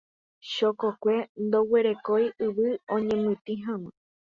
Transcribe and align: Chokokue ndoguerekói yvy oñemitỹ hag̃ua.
Chokokue 0.53 1.15
ndoguerekói 1.43 2.25
yvy 2.45 2.67
oñemitỹ 2.95 3.53
hag̃ua. 3.65 3.91